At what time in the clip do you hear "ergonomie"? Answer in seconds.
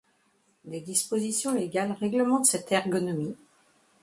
2.71-3.35